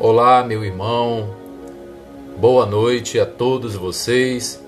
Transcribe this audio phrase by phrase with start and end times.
[0.00, 1.34] Olá, meu irmão.
[2.38, 4.62] Boa noite a todos vocês.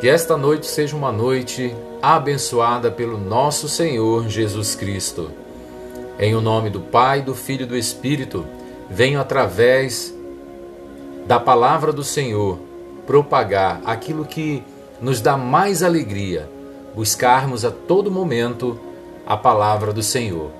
[0.00, 5.32] Que esta noite seja uma noite abençoada pelo nosso Senhor Jesus Cristo.
[6.16, 8.46] Em o nome do Pai, do Filho e do Espírito,
[8.88, 10.14] venho através
[11.26, 12.60] da palavra do Senhor
[13.04, 14.62] propagar aquilo que
[15.00, 16.48] nos dá mais alegria,
[16.94, 18.78] buscarmos a todo momento
[19.26, 20.52] a palavra do Senhor.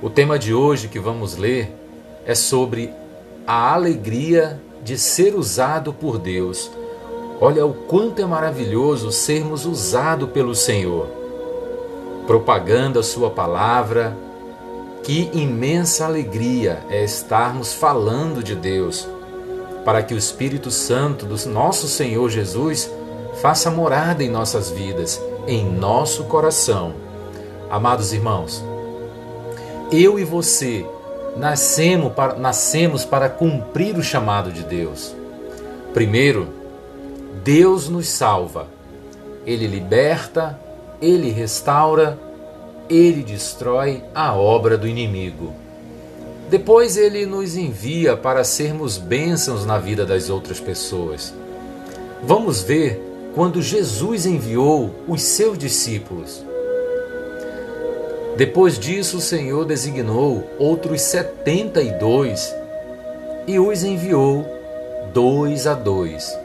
[0.00, 1.84] O tema de hoje que vamos ler
[2.26, 2.92] é sobre
[3.46, 6.70] a alegria de ser usado por Deus.
[7.40, 11.06] Olha o quanto é maravilhoso sermos usados pelo Senhor.
[12.26, 14.16] Propagando a Sua palavra,
[15.02, 19.06] que imensa alegria é estarmos falando de Deus,
[19.84, 22.90] para que o Espírito Santo do nosso Senhor Jesus
[23.40, 26.94] faça morada em nossas vidas, em nosso coração.
[27.70, 28.64] Amados irmãos,
[29.92, 30.84] eu e você
[31.36, 35.14] nascemos para, nascemos para cumprir o chamado de Deus.
[35.92, 36.48] Primeiro,
[37.44, 38.68] Deus nos salva.
[39.46, 40.58] Ele liberta,
[41.00, 42.18] ele restaura,
[42.88, 45.54] ele destrói a obra do inimigo.
[46.50, 51.34] Depois ele nos envia para sermos bênçãos na vida das outras pessoas.
[52.22, 53.02] Vamos ver
[53.34, 56.44] quando Jesus enviou os seus discípulos.
[58.36, 62.54] Depois disso, o Senhor designou outros setenta e dois
[63.46, 64.44] e os enviou
[65.14, 66.38] dois a dois.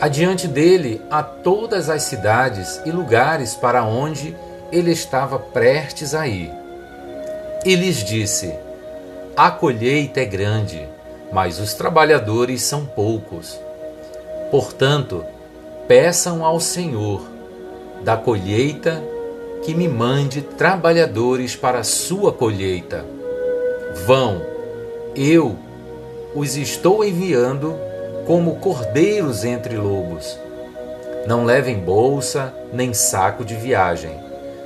[0.00, 4.34] Adiante dele a todas as cidades e lugares para onde
[4.72, 6.50] ele estava prestes a ir.
[7.64, 8.54] E lhes disse:
[9.36, 10.88] A colheita é grande,
[11.30, 13.60] mas os trabalhadores são poucos.
[14.50, 15.24] Portanto,
[15.86, 17.22] peçam ao Senhor
[18.02, 19.02] da colheita
[19.64, 23.04] que me mande trabalhadores para a sua colheita.
[24.06, 24.42] Vão,
[25.16, 25.56] eu
[26.34, 27.74] os estou enviando
[28.26, 30.38] como cordeiros entre lobos.
[31.26, 34.12] Não levem bolsa, nem saco de viagem,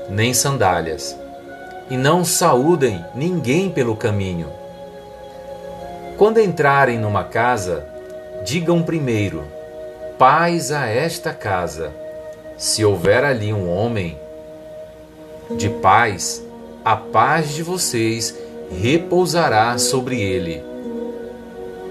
[0.09, 1.17] nem sandálias,
[1.89, 4.49] e não saúdem ninguém pelo caminho.
[6.17, 7.87] Quando entrarem numa casa,
[8.45, 9.45] digam primeiro:
[10.19, 11.93] paz a esta casa.
[12.57, 14.19] Se houver ali um homem,
[15.57, 16.45] de paz,
[16.85, 18.37] a paz de vocês
[18.71, 20.63] repousará sobre ele.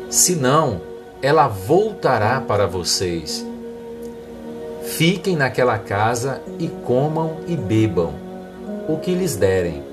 [0.09, 0.81] Senão,
[1.22, 3.46] ela voltará para vocês.
[4.84, 8.13] Fiquem naquela casa e comam e bebam
[8.88, 9.84] o que lhes derem,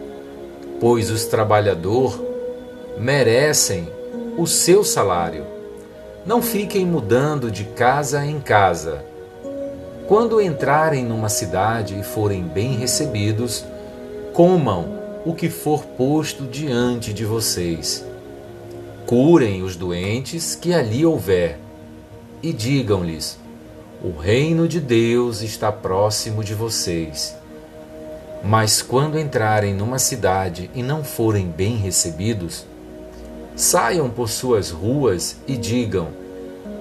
[0.80, 2.20] pois os trabalhadores
[2.98, 3.88] merecem
[4.36, 5.44] o seu salário.
[6.24, 9.04] Não fiquem mudando de casa em casa
[10.06, 13.64] quando entrarem numa cidade e forem bem recebidos,
[14.34, 18.04] comam o que for posto diante de vocês.
[19.06, 21.58] Curem os doentes que ali houver,
[22.42, 23.38] e digam-lhes:
[24.02, 27.34] O reino de Deus está próximo de vocês.
[28.42, 32.66] Mas quando entrarem numa cidade e não forem bem recebidos,
[33.56, 36.08] saiam por suas ruas e digam: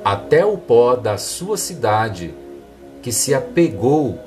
[0.03, 2.33] Até o pó da sua cidade
[3.03, 4.17] que se apegou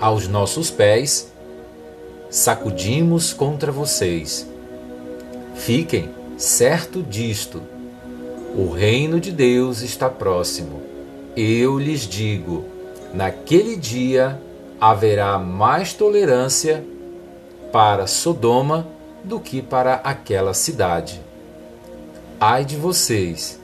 [0.00, 1.30] aos nossos pés,
[2.30, 4.48] sacudimos contra vocês.
[5.54, 6.08] Fiquem
[6.38, 7.60] certo disto:
[8.56, 10.80] o reino de Deus está próximo.
[11.36, 12.64] Eu lhes digo:
[13.12, 14.40] naquele dia
[14.80, 16.84] haverá mais tolerância
[17.72, 18.86] para Sodoma
[19.24, 21.20] do que para aquela cidade.
[22.38, 23.58] Ai de vocês,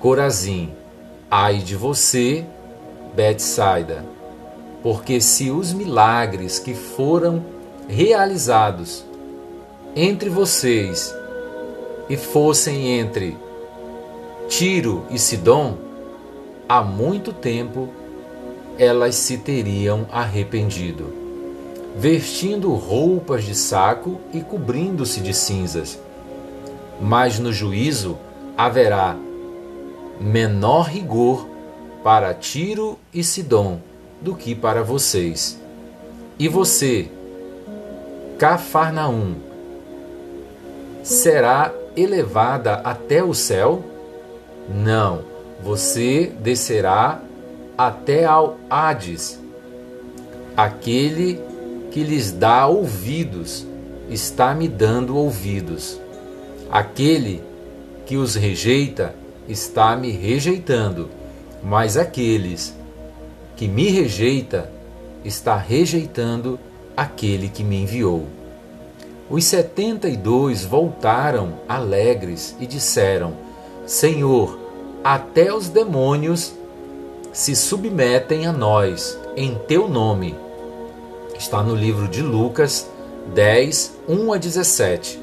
[0.00, 0.72] Corazim,
[1.30, 2.44] ai de você,
[3.16, 4.04] Betsaida,
[4.82, 7.42] porque se os milagres que foram
[7.88, 9.06] realizados
[9.96, 11.14] entre vocês
[12.10, 13.38] e fossem entre
[14.50, 15.78] Tiro e Sidom,
[16.68, 17.88] há muito tempo
[18.78, 21.10] elas se teriam arrependido,
[21.96, 25.98] vestindo roupas de saco e cobrindo-se de cinzas.
[27.00, 28.18] Mas no juízo
[28.58, 29.16] haverá
[30.20, 31.55] menor rigor
[32.06, 33.80] para Tiro e Sidom
[34.20, 35.60] do que para vocês.
[36.38, 37.08] E você,
[38.38, 39.34] Cafarnaum,
[41.02, 43.82] será elevada até o céu?
[44.72, 45.24] Não,
[45.60, 47.20] você descerá
[47.76, 49.40] até ao Hades.
[50.56, 51.40] Aquele
[51.90, 53.66] que lhes dá ouvidos
[54.08, 56.00] está me dando ouvidos.
[56.70, 57.42] Aquele
[58.06, 59.12] que os rejeita
[59.48, 61.10] está me rejeitando
[61.62, 62.74] mas aqueles
[63.56, 64.70] que me rejeita
[65.24, 66.58] está rejeitando
[66.96, 68.26] aquele que me enviou.
[69.28, 73.34] Os setenta e dois voltaram alegres e disseram:
[73.84, 74.58] Senhor,
[75.02, 76.54] até os demônios
[77.32, 80.34] se submetem a nós em teu nome.
[81.38, 82.88] Está no livro de Lucas
[83.34, 85.20] 10, 1 a 17.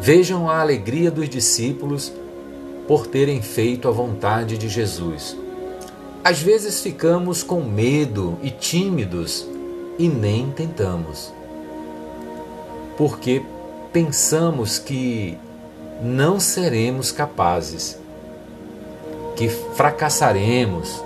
[0.00, 2.12] Vejam a alegria dos discípulos
[2.86, 5.36] por terem feito a vontade de Jesus.
[6.22, 9.46] Às vezes ficamos com medo e tímidos
[9.98, 11.32] e nem tentamos.
[12.96, 13.42] Porque
[13.92, 15.38] pensamos que
[16.02, 17.98] não seremos capazes,
[19.36, 21.02] que fracassaremos,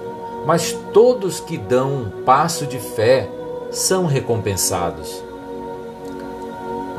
[0.47, 3.29] mas todos que dão um passo de fé
[3.71, 5.23] são recompensados.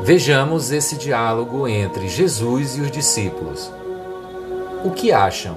[0.02, 3.70] Vejamos esse diálogo entre Jesus e os discípulos.
[4.82, 5.56] O que acham?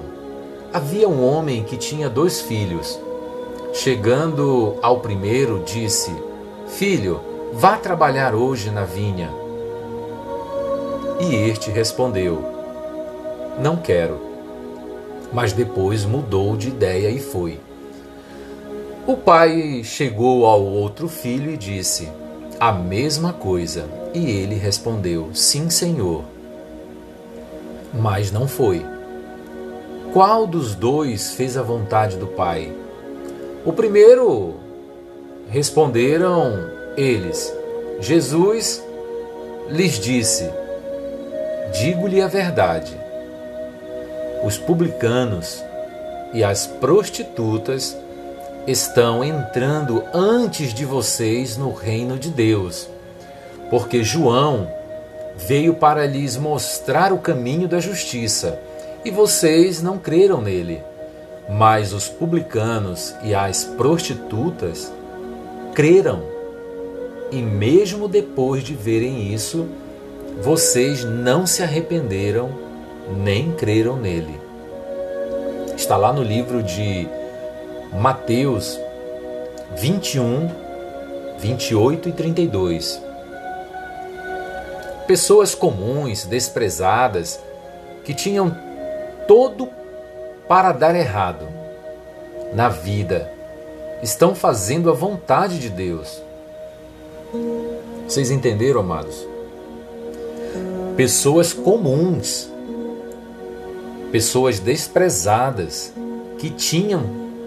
[0.70, 3.00] Havia um homem que tinha dois filhos.
[3.72, 6.14] Chegando ao primeiro, disse:
[6.66, 7.22] Filho,
[7.54, 9.30] vá trabalhar hoje na vinha.
[11.18, 12.44] E este respondeu:
[13.58, 14.20] Não quero.
[15.32, 17.58] Mas depois mudou de ideia e foi.
[19.06, 22.10] O pai chegou ao outro filho e disse:
[22.60, 23.88] A mesma coisa.
[24.12, 26.24] E ele respondeu: Sim, senhor.
[27.90, 28.93] Mas não foi.
[30.14, 32.72] Qual dos dois fez a vontade do Pai?
[33.66, 34.54] O primeiro
[35.50, 37.52] responderam eles.
[37.98, 38.80] Jesus
[39.68, 40.48] lhes disse:
[41.80, 42.96] Digo-lhe a verdade.
[44.44, 45.60] Os publicanos
[46.32, 47.96] e as prostitutas
[48.68, 52.88] estão entrando antes de vocês no reino de Deus,
[53.68, 54.70] porque João
[55.36, 58.56] veio para lhes mostrar o caminho da justiça
[59.04, 60.80] e vocês não creram nele.
[61.48, 64.90] Mas os publicanos e as prostitutas
[65.74, 66.22] creram.
[67.30, 69.68] E mesmo depois de verem isso,
[70.40, 72.50] vocês não se arrependeram
[73.22, 74.40] nem creram nele.
[75.76, 77.06] Está lá no livro de
[77.92, 78.78] Mateus
[79.76, 80.50] 21,
[81.38, 83.02] 28 e 32.
[85.06, 87.38] Pessoas comuns, desprezadas,
[88.04, 88.56] que tinham
[89.26, 89.68] todo
[90.48, 91.48] para dar errado
[92.52, 93.30] na vida.
[94.02, 96.22] Estão fazendo a vontade de Deus.
[98.06, 99.26] Vocês entenderam, amados?
[100.96, 102.50] Pessoas comuns,
[104.12, 105.92] pessoas desprezadas,
[106.38, 107.02] que tinham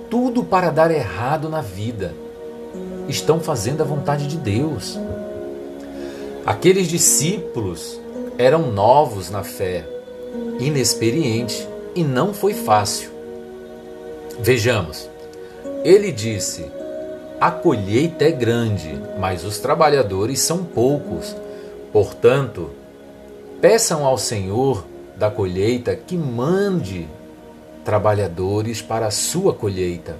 [0.10, 2.14] tudo para dar errado na vida,
[3.08, 5.00] estão fazendo a vontade de Deus.
[6.46, 8.00] Aqueles discípulos
[8.38, 9.86] eram novos na fé,
[10.60, 13.10] inexperiente e não foi fácil.
[14.40, 15.10] Vejamos,
[15.84, 16.66] ele disse:
[17.40, 21.36] A colheita é grande, mas os trabalhadores são poucos.
[21.92, 22.70] Portanto,
[23.62, 24.86] peçam ao Senhor
[25.16, 27.08] da colheita que mande
[27.84, 30.16] trabalhadores para a sua colheita.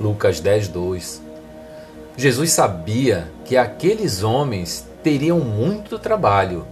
[0.00, 1.22] Lucas 10, 2.
[2.16, 6.66] Jesus sabia que aqueles homens teriam muito trabalho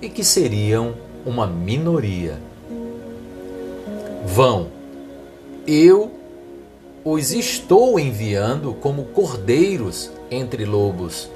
[0.00, 2.38] e que seriam uma minoria.
[4.26, 4.68] Vão,
[5.66, 6.12] eu
[7.04, 11.30] os estou enviando como cordeiros entre lobos.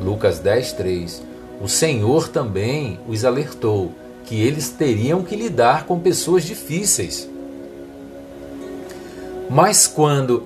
[0.00, 1.22] Lucas 10, 3.
[1.60, 3.92] O Senhor também os alertou
[4.24, 7.28] que eles teriam que lidar com pessoas difíceis.
[9.48, 10.44] Mas quando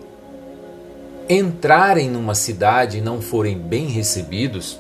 [1.29, 4.79] entrarem numa cidade e não forem bem recebidos,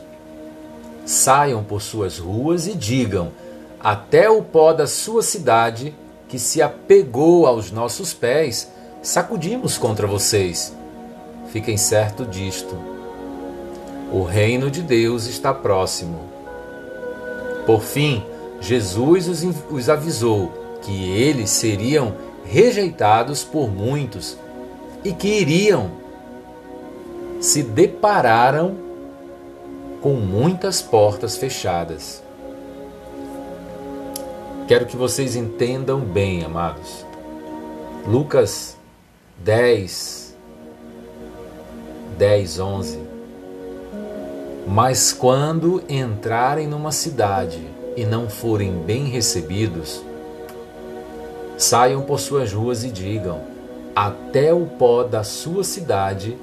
[1.04, 3.32] saiam por suas ruas e digam:
[3.80, 5.94] Até o pó da sua cidade,
[6.28, 8.70] que se apegou aos nossos pés,
[9.02, 10.74] sacudimos contra vocês.
[11.48, 12.74] Fiquem certo disto.
[14.12, 16.20] O reino de Deus está próximo.
[17.66, 18.24] Por fim,
[18.60, 19.28] Jesus
[19.70, 24.36] os, avisou que eles seriam rejeitados por muitos
[25.04, 25.90] e que iriam
[27.40, 28.76] se depararam
[30.02, 32.20] com muitas portas fechadas.
[34.66, 37.06] Quero que vocês entendam bem, amados.
[38.04, 38.76] Lucas
[39.38, 40.36] 10,
[42.18, 42.98] 10, 11.
[44.66, 47.64] Mas quando entrarem numa cidade
[47.96, 50.02] e não forem bem recebidos,
[51.56, 53.40] saiam por suas ruas e digam:
[53.94, 56.36] Até o pó da sua cidade,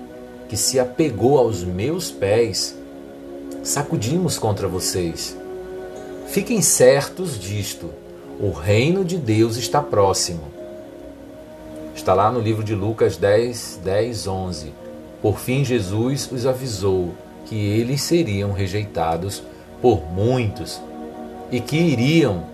[0.47, 2.78] que se apegou aos meus pés,
[3.63, 5.37] sacudimos contra vocês.
[6.27, 7.89] Fiquem certos disto:
[8.39, 10.43] o reino de Deus está próximo.
[11.95, 14.73] Está lá no livro de Lucas 10, 10, 11.
[15.21, 17.13] Por fim, Jesus os avisou
[17.45, 19.43] que eles seriam rejeitados
[19.81, 20.79] por muitos
[21.51, 22.45] e que iriam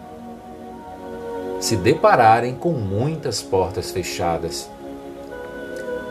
[1.59, 4.69] se depararem com muitas portas fechadas.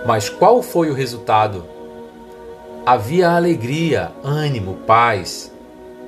[0.07, 1.74] Mas qual foi o resultado?
[2.87, 5.51] Havia alegria, ânimo, paz.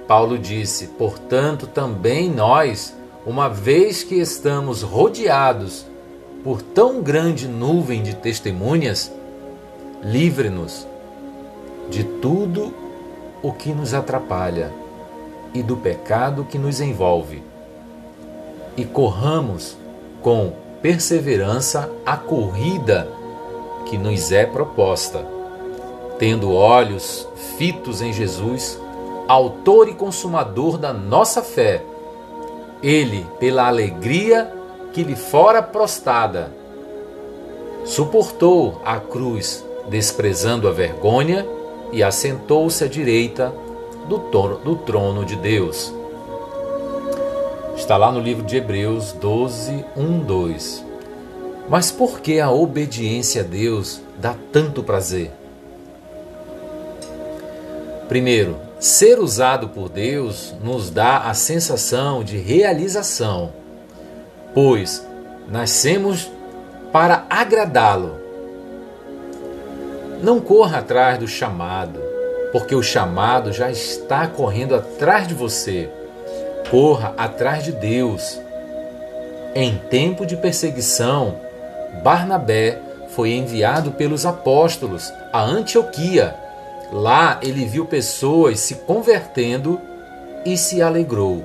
[0.06, 5.86] Paulo disse: Portanto, também nós, uma vez que estamos rodeados
[6.44, 9.10] por tão grande nuvem de testemunhas,
[10.02, 10.86] livre-nos
[11.88, 12.74] de tudo
[13.42, 14.70] o que nos atrapalha
[15.54, 17.42] e do pecado que nos envolve,
[18.76, 19.78] e corramos
[20.20, 20.52] com
[20.82, 23.08] perseverança a corrida
[23.86, 25.35] que nos é proposta,
[26.18, 28.78] tendo olhos fitos em Jesus,
[29.28, 31.82] Autor e Consumador da nossa fé.
[32.82, 34.52] Ele, pela alegria
[34.92, 36.52] que lhe fora prostada,
[37.84, 41.46] suportou a cruz, desprezando a vergonha,
[41.92, 43.52] e assentou-se à direita
[44.08, 45.94] do, do trono de Deus.
[47.76, 50.84] Está lá no livro de Hebreus 12, 1, 2.
[51.68, 55.30] Mas por que a obediência a Deus dá tanto prazer?
[58.08, 63.52] Primeiro, ser usado por Deus nos dá a sensação de realização,
[64.54, 65.04] pois
[65.48, 66.30] nascemos
[66.92, 68.20] para agradá-lo.
[70.22, 72.00] Não corra atrás do chamado,
[72.52, 75.90] porque o chamado já está correndo atrás de você.
[76.70, 78.40] Corra atrás de Deus.
[79.54, 81.40] Em tempo de perseguição,
[82.02, 82.78] Barnabé
[83.10, 86.45] foi enviado pelos apóstolos a Antioquia.
[86.92, 89.80] Lá ele viu pessoas se convertendo
[90.44, 91.44] e se alegrou.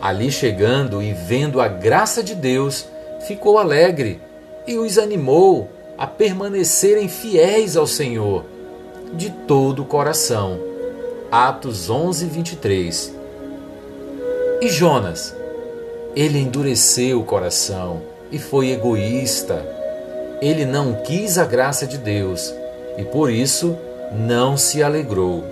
[0.00, 2.86] Ali chegando e vendo a graça de Deus,
[3.26, 4.20] ficou alegre
[4.66, 8.44] e os animou a permanecerem fiéis ao Senhor
[9.14, 10.60] de todo o coração.
[11.30, 13.14] Atos 11, 23.
[14.60, 15.34] E Jonas?
[16.14, 19.64] Ele endureceu o coração e foi egoísta.
[20.40, 22.52] Ele não quis a graça de Deus
[22.98, 23.76] e por isso
[24.12, 25.44] não se alegrou.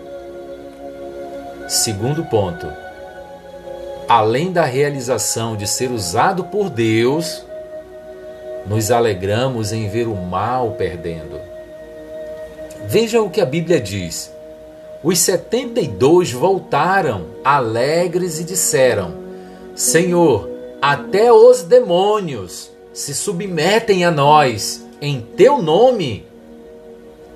[1.68, 2.66] Segundo ponto.
[4.08, 7.44] Além da realização de ser usado por Deus,
[8.66, 11.40] nos alegramos em ver o mal perdendo.
[12.86, 14.32] Veja o que a Bíblia diz.
[15.02, 19.14] Os setenta e dois voltaram alegres e disseram:
[19.74, 20.48] Senhor,
[20.80, 26.26] até os demônios se submetem a nós em teu nome.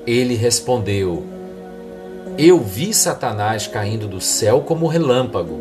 [0.09, 1.23] Ele respondeu:
[2.39, 5.61] Eu vi Satanás caindo do céu como relâmpago.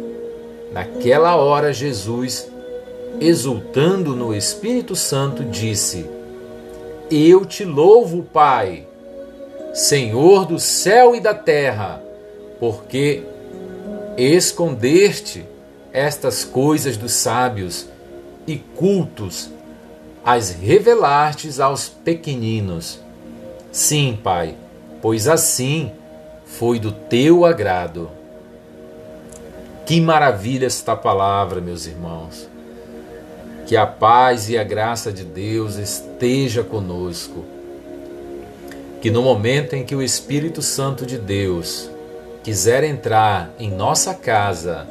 [0.71, 2.47] Naquela hora, Jesus,
[3.19, 6.05] exultando no Espírito Santo, disse:
[7.11, 8.87] Eu te louvo, Pai,
[9.73, 12.01] Senhor do céu e da terra,
[12.57, 13.23] porque
[14.15, 15.45] escondeste
[15.91, 17.85] estas coisas dos sábios
[18.47, 19.49] e cultos,
[20.23, 23.05] as revelastes aos pequeninos.
[23.71, 24.55] Sim, Pai,
[25.01, 25.91] pois assim
[26.45, 28.09] foi do teu agrado.
[29.85, 32.49] Que maravilha esta palavra, meus irmãos.
[33.65, 37.45] Que a paz e a graça de Deus esteja conosco.
[39.01, 41.89] Que no momento em que o Espírito Santo de Deus
[42.43, 44.87] quiser entrar em nossa casa,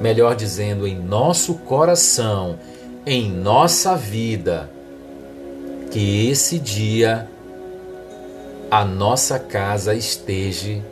[0.00, 2.58] melhor dizendo, em nosso coração,
[3.04, 4.70] em nossa vida,
[5.90, 7.28] que esse dia
[8.76, 10.82] a nossa casa esteja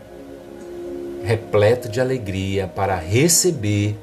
[1.22, 3.94] repleto de alegria para receber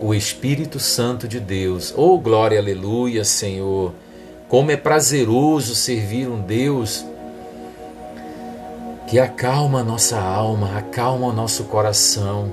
[0.00, 1.94] o Espírito Santo de Deus.
[1.96, 3.92] Oh, glória, aleluia, Senhor!
[4.48, 7.06] Como é prazeroso servir um Deus
[9.06, 12.52] que acalma a nossa alma, acalma o nosso coração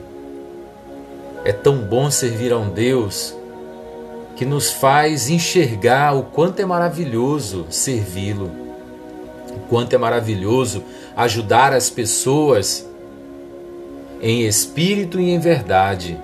[1.44, 3.36] é tão bom servir a um Deus
[4.36, 8.63] que nos faz enxergar o quanto é maravilhoso servi-lo,
[9.74, 10.84] quanto é maravilhoso
[11.18, 12.88] ajudar as pessoas
[14.22, 16.16] em espírito e em verdade,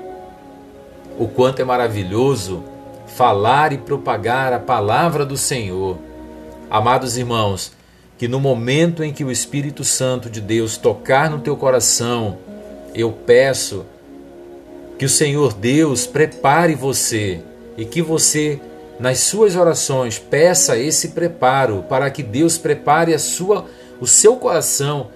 [1.18, 2.64] o quanto é maravilhoso
[3.08, 5.98] falar e propagar a palavra do Senhor.
[6.70, 7.72] Amados irmãos,
[8.20, 12.38] que no momento em que o Espírito Santo de Deus tocar no teu coração,
[12.94, 13.84] eu peço
[15.00, 17.42] que o Senhor Deus prepare você
[17.76, 18.62] e que você,
[19.00, 23.66] nas suas orações, peça esse preparo para que Deus prepare a sua,
[24.02, 25.08] o seu coração,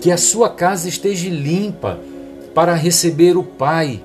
[0.00, 1.98] que a sua casa esteja limpa
[2.52, 4.02] para receber o Pai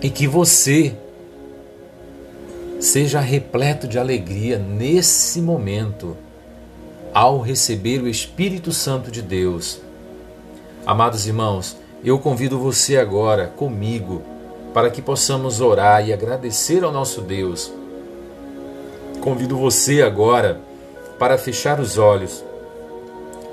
[0.00, 0.96] e que você
[2.80, 6.16] seja repleto de alegria nesse momento.
[7.14, 9.82] ao receber o Espírito Santo de Deus.
[10.86, 14.22] Amados irmãos, eu convido você agora comigo
[14.72, 17.72] para que possamos orar e agradecer ao nosso Deus.
[19.20, 20.60] Convido você agora
[21.18, 22.42] para fechar os olhos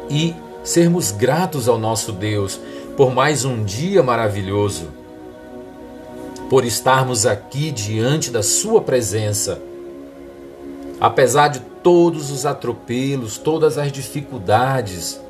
[0.10, 0.34] e
[0.64, 2.60] sermos gratos ao nosso Deus
[2.98, 4.88] por mais um dia maravilhoso,
[6.50, 9.62] por estarmos aqui diante da Sua presença.
[11.00, 15.22] Apesar de todos os atropelos, todas as dificuldades,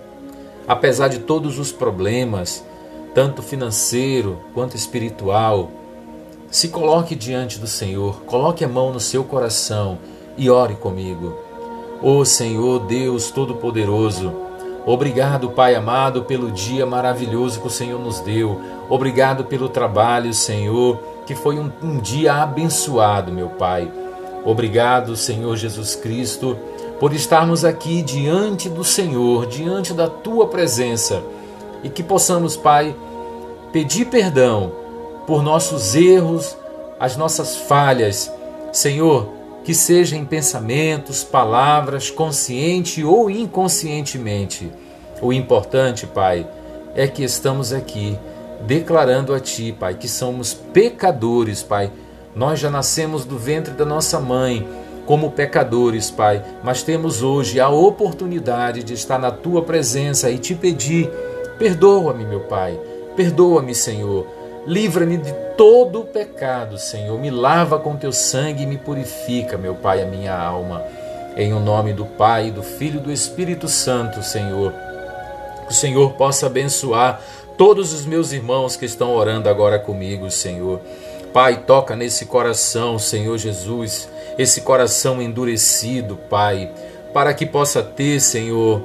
[0.67, 2.63] apesar de todos os problemas,
[3.13, 5.69] tanto financeiro quanto espiritual,
[6.51, 9.99] se coloque diante do Senhor, coloque a mão no seu coração
[10.35, 11.37] e ore comigo.
[12.01, 14.33] Ó oh, Senhor Deus Todo-Poderoso,
[14.85, 18.59] obrigado, Pai amado, pelo dia maravilhoso que o Senhor nos deu.
[18.89, 23.91] Obrigado pelo trabalho, Senhor, que foi um, um dia abençoado, meu Pai.
[24.43, 26.57] Obrigado, Senhor Jesus Cristo,
[26.99, 31.21] por estarmos aqui diante do Senhor, diante da tua presença
[31.83, 32.95] e que possamos, Pai,
[33.71, 34.78] pedir perdão
[35.29, 36.57] por nossos erros,
[36.99, 38.33] as nossas falhas.
[38.73, 39.31] Senhor,
[39.63, 44.71] que seja em pensamentos, palavras, consciente ou inconscientemente.
[45.21, 46.47] O importante, Pai,
[46.95, 48.17] é que estamos aqui
[48.65, 51.91] declarando a Ti, Pai, que somos pecadores, Pai.
[52.35, 54.67] Nós já nascemos do ventre da nossa mãe
[55.05, 60.55] como pecadores, Pai, mas temos hoje a oportunidade de estar na Tua presença e te
[60.55, 61.07] pedir:
[61.59, 62.79] perdoa-me, meu Pai,
[63.15, 67.19] perdoa-me, Senhor Livra-me de todo o pecado, Senhor.
[67.19, 70.83] Me lava com teu sangue e me purifica, meu Pai, a minha alma.
[71.35, 74.73] Em o nome do Pai, do Filho e do Espírito Santo, Senhor.
[75.65, 77.21] Que o Senhor possa abençoar
[77.57, 80.79] todos os meus irmãos que estão orando agora comigo, Senhor.
[81.33, 86.71] Pai, toca nesse coração, Senhor Jesus, esse coração endurecido, Pai,
[87.13, 88.81] para que possa ter, Senhor,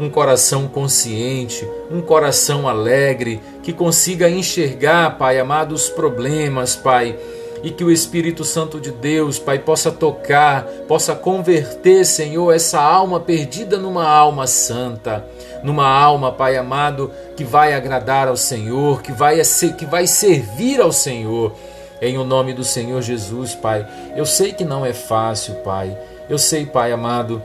[0.00, 7.14] um coração consciente, um coração alegre, que consiga enxergar, Pai amado, os problemas, Pai,
[7.62, 13.20] e que o Espírito Santo de Deus, Pai, possa tocar, possa converter, Senhor, essa alma
[13.20, 15.22] perdida numa alma santa,
[15.62, 19.38] numa alma, Pai amado, que vai agradar ao Senhor, que vai,
[19.76, 21.52] que vai servir ao Senhor.
[22.00, 23.86] Em o nome do Senhor Jesus, Pai.
[24.16, 25.94] Eu sei que não é fácil, Pai.
[26.30, 27.42] Eu sei, Pai amado,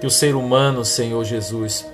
[0.00, 1.84] que o ser humano, Senhor Jesus,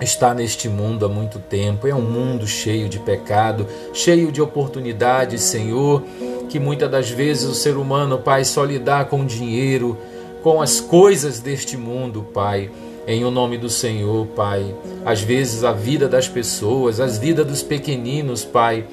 [0.00, 1.86] está neste mundo há muito tempo.
[1.86, 6.02] É um mundo cheio de pecado, cheio de oportunidades, Senhor,
[6.48, 9.96] que muitas das vezes o ser humano, Pai, só lidar com dinheiro,
[10.42, 12.70] com as coisas deste mundo, Pai.
[13.06, 14.74] Em o nome do Senhor, Pai.
[15.04, 18.86] Às vezes a vida das pessoas, as vidas dos pequeninos, Pai.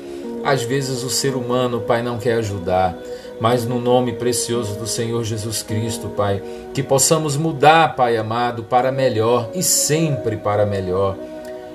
[0.43, 2.97] Às vezes o ser humano, Pai, não quer ajudar
[3.39, 6.41] mas no nome precioso do Senhor Jesus Cristo, Pai,
[6.73, 11.15] que possamos mudar, Pai amado, para melhor e sempre para melhor.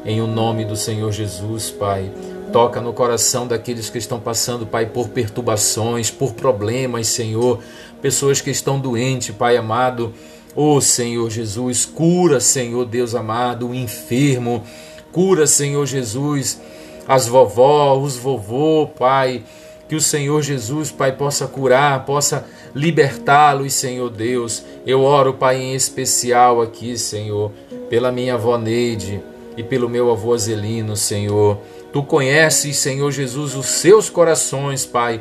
[0.05, 2.11] Em o nome do Senhor Jesus, Pai,
[2.53, 7.61] toca no coração daqueles que estão passando, Pai, por perturbações, por problemas, Senhor,
[8.01, 10.13] pessoas que estão doentes, Pai amado.
[10.55, 14.65] Ô oh, Senhor Jesus, cura, Senhor Deus amado, o enfermo,
[15.11, 16.61] cura, Senhor Jesus,
[17.09, 19.45] as vovó, os vovô, Pai
[19.89, 24.65] que o Senhor Jesus, Pai, possa curar, possa libertá-los, Senhor Deus.
[24.87, 27.53] Eu oro, Pai, em especial aqui, Senhor,
[27.91, 29.23] pela minha avó Neide
[29.57, 31.59] e pelo meu avô Azelino, Senhor.
[31.93, 35.21] Tu conheces, Senhor Jesus, os seus corações, Pai,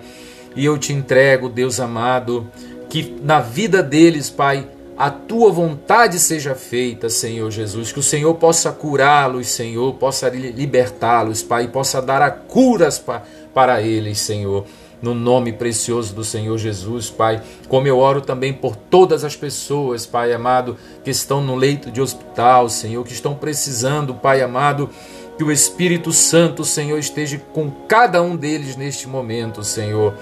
[0.56, 2.50] e eu te entrego, Deus amado,
[2.90, 8.34] que na vida deles, Pai, a tua vontade seja feita, Senhor Jesus, que o Senhor
[8.36, 13.22] possa curá-los, Senhor, possa libertá-los, Pai, e possa dar a curas, Pai
[13.54, 14.66] para eles, Senhor.
[15.02, 17.42] No nome precioso do Senhor Jesus, Pai.
[17.68, 22.00] Como eu oro também por todas as pessoas, Pai amado, que estão no leito de
[22.00, 24.90] hospital, Senhor, que estão precisando, Pai amado,
[25.38, 30.14] que o Espírito Santo, Senhor, esteja com cada um deles neste momento, Senhor.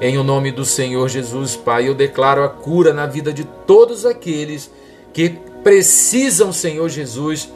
[0.00, 4.04] Em o nome do Senhor Jesus, Pai, eu declaro a cura na vida de todos
[4.04, 4.68] aqueles
[5.12, 7.48] que precisam, Senhor Jesus,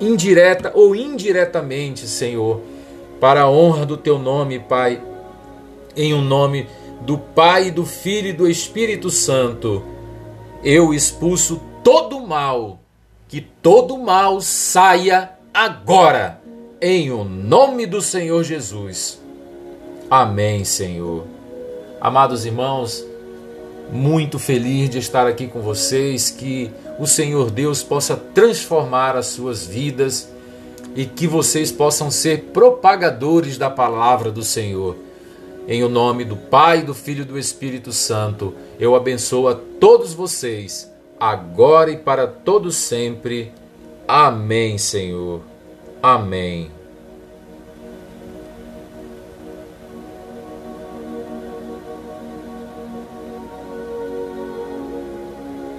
[0.00, 2.60] indireta ou indiretamente, Senhor
[3.20, 5.00] para a honra do teu nome, Pai,
[5.96, 6.66] em o um nome
[7.02, 9.82] do Pai, do Filho e do Espírito Santo,
[10.62, 12.80] eu expulso todo mal,
[13.28, 16.40] que todo mal saia agora,
[16.80, 19.20] em o nome do Senhor Jesus.
[20.10, 21.26] Amém, Senhor.
[22.00, 23.04] Amados irmãos,
[23.90, 29.66] muito feliz de estar aqui com vocês, que o Senhor Deus possa transformar as suas
[29.66, 30.33] vidas
[30.94, 34.96] e que vocês possam ser propagadores da palavra do Senhor.
[35.66, 40.12] Em o nome do Pai, do Filho e do Espírito Santo, eu abençoo a todos
[40.12, 40.92] vocês.
[41.18, 43.50] agora e para todo sempre.
[44.06, 45.40] Amém, Senhor.
[46.02, 46.73] Amém.